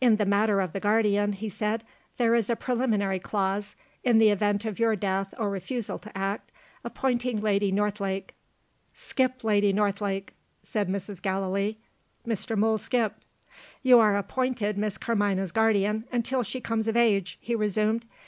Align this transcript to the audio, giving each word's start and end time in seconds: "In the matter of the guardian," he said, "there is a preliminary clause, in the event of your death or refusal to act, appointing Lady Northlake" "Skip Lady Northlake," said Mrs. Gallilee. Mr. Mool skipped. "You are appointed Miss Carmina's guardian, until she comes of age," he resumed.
"In 0.00 0.14
the 0.14 0.24
matter 0.24 0.60
of 0.60 0.72
the 0.72 0.78
guardian," 0.78 1.32
he 1.32 1.48
said, 1.48 1.82
"there 2.18 2.36
is 2.36 2.48
a 2.48 2.54
preliminary 2.54 3.18
clause, 3.18 3.74
in 4.04 4.18
the 4.18 4.28
event 4.28 4.64
of 4.64 4.78
your 4.78 4.94
death 4.94 5.34
or 5.38 5.50
refusal 5.50 5.98
to 5.98 6.16
act, 6.16 6.52
appointing 6.84 7.40
Lady 7.40 7.72
Northlake" 7.72 8.36
"Skip 9.08 9.42
Lady 9.42 9.72
Northlake," 9.72 10.34
said 10.62 10.88
Mrs. 10.88 11.20
Gallilee. 11.20 11.78
Mr. 12.24 12.56
Mool 12.56 12.78
skipped. 12.78 13.24
"You 13.82 13.98
are 13.98 14.16
appointed 14.16 14.78
Miss 14.78 14.96
Carmina's 14.98 15.50
guardian, 15.50 16.04
until 16.12 16.44
she 16.44 16.60
comes 16.60 16.86
of 16.86 16.96
age," 16.96 17.36
he 17.40 17.56
resumed. 17.56 18.04